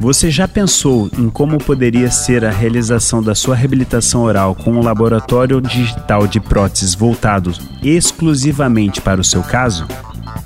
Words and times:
Você 0.00 0.30
já 0.30 0.48
pensou 0.48 1.10
em 1.18 1.28
como 1.28 1.58
poderia 1.58 2.10
ser 2.10 2.42
a 2.42 2.50
realização 2.50 3.22
da 3.22 3.34
sua 3.34 3.54
reabilitação 3.54 4.22
oral 4.22 4.54
com 4.54 4.72
um 4.72 4.82
laboratório 4.82 5.60
digital 5.60 6.26
de 6.26 6.40
próteses 6.40 6.94
voltado 6.94 7.52
exclusivamente 7.82 9.02
para 9.02 9.20
o 9.20 9.24
seu 9.24 9.42
caso? 9.42 9.86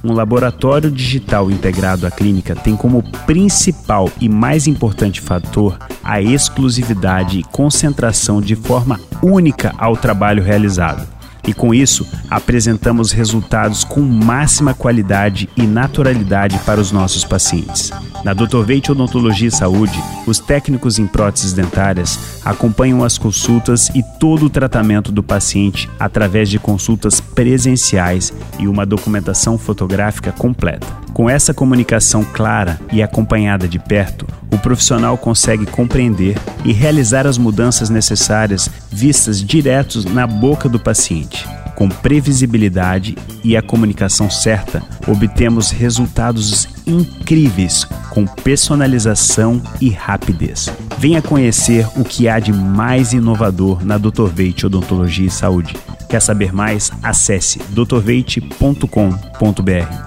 Um 0.03 0.13
laboratório 0.13 0.91
digital 0.91 1.53
integrado 1.53 2.05
à 2.05 2.11
clínica 2.11 2.57
tem 2.57 2.75
como 2.75 3.01
principal 3.27 4.11
e 4.21 4.29
mais 4.29 4.67
importante 4.67 5.21
fator 5.21 5.79
a 6.03 6.21
exclusividade 6.21 7.39
e 7.39 7.45
concentração 7.45 8.41
de 8.41 8.57
forma 8.57 8.99
única 9.23 9.73
ao 9.79 9.97
trabalho 9.97 10.43
realizado 10.43 11.07
e 11.47 11.55
com 11.55 11.73
isso 11.73 12.07
apresentamos 12.29 13.13
resultados 13.13 13.85
com 13.85 14.01
máxima 14.01 14.75
qualidade 14.75 15.49
e 15.57 15.63
naturalidade 15.63 16.59
para 16.61 16.81
os 16.81 16.91
nossos 16.91 17.25
pacientes. 17.25 17.93
Na 18.25 18.33
Dr. 18.33 18.63
Veit 18.65 18.91
Odontologia 18.91 19.49
e 19.49 19.51
Saúde, 19.51 20.03
os 20.27 20.39
técnicos 20.39 20.99
em 20.99 21.07
próteses 21.07 21.53
dentárias 21.53 22.41
acompanham 22.43 23.05
as 23.05 23.19
consultas 23.19 23.91
e 23.91 24.03
todo 24.19 24.47
o 24.47 24.51
tratamento 24.51 25.13
do 25.13 25.23
paciente 25.23 25.91
através 26.01 26.49
de 26.49 26.59
consultas 26.59 27.21
presenciais 27.21 28.33
e 28.59 28.67
uma 28.67 28.87
documentação 28.87 29.59
fotográfica 29.59 30.33
completa. 30.33 30.87
Com 31.13 31.29
essa 31.29 31.53
comunicação 31.53 32.25
clara 32.25 32.81
e 32.91 33.03
acompanhada 33.03 33.69
de 33.69 33.79
perto, 33.79 34.27
o 34.51 34.57
profissional 34.57 35.19
consegue 35.19 35.67
compreender 35.67 36.39
e 36.65 36.73
realizar 36.73 37.27
as 37.27 37.37
mudanças 37.37 37.91
necessárias 37.91 38.71
vistas 38.91 39.45
diretos 39.45 40.07
na 40.07 40.27
boca 40.27 40.67
do 40.67 40.81
paciente. 40.81 41.47
Com 41.77 41.89
previsibilidade 41.89 43.17
e 43.43 43.55
a 43.55 43.61
comunicação 43.61 44.31
certa, 44.31 44.83
obtemos 45.07 45.71
resultados 45.71 46.69
incríveis 46.87 47.87
com 48.15 48.25
personalização 48.25 49.61
e 49.81 49.91
rapidez. 49.91 50.71
Venha 50.99 51.21
conhecer 51.21 51.87
o 51.97 52.05
que 52.05 52.29
há 52.29 52.39
de 52.39 52.53
mais 52.53 53.13
inovador 53.13 53.85
na 53.85 53.99
Dr. 53.99 54.29
Veit 54.33 54.65
Odontologia 54.65 55.27
e 55.27 55.31
Saúde. 55.31 55.75
Quer 56.09 56.21
saber 56.21 56.53
mais? 56.53 56.93
Acesse 57.03 57.59
drveite.com.br. 57.71 58.89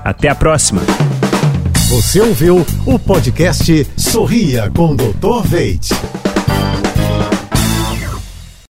Até 0.04 0.30
a 0.30 0.36
próxima! 0.36 0.82
Você 1.90 2.20
ouviu 2.20 2.66
o 2.86 3.00
podcast 3.00 3.88
Sorria 3.98 4.72
com 4.76 4.96
Dr. 4.96 5.42
Veit. 5.46 6.27